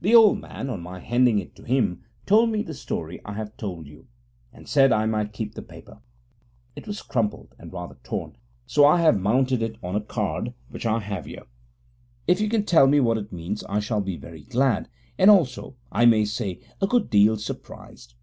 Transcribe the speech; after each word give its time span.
The 0.00 0.14
old 0.14 0.40
man, 0.40 0.70
on 0.70 0.80
my 0.80 1.00
handing 1.00 1.40
it 1.40 1.56
to 1.56 1.64
him, 1.64 2.04
told 2.24 2.50
me 2.50 2.62
the 2.62 2.72
story 2.72 3.20
I 3.24 3.32
have 3.32 3.56
told 3.56 3.88
you, 3.88 4.06
and 4.52 4.68
said 4.68 4.92
I 4.92 5.06
might 5.06 5.32
keep 5.32 5.56
the 5.56 5.60
paper. 5.60 6.02
It 6.76 6.86
was 6.86 7.02
crumpled 7.02 7.56
and 7.58 7.72
rather 7.72 7.96
torn, 8.04 8.36
so 8.68 8.86
I 8.86 9.00
have 9.00 9.18
mounted 9.18 9.62
it 9.62 9.74
on 9.82 9.96
a 9.96 10.00
card, 10.00 10.54
which 10.68 10.86
I 10.86 11.00
have 11.00 11.24
here. 11.24 11.46
If 12.28 12.40
you 12.40 12.48
can 12.48 12.64
tell 12.64 12.86
me 12.86 13.00
what 13.00 13.18
it 13.18 13.32
means 13.32 13.64
I 13.64 13.80
shall 13.80 14.00
be 14.00 14.16
very 14.16 14.42
glad, 14.44 14.88
and 15.18 15.32
also, 15.32 15.74
I 15.90 16.06
may 16.06 16.26
say, 16.26 16.60
a 16.80 16.86
good 16.86 17.10
deal 17.10 17.36
surprised.' 17.36 18.14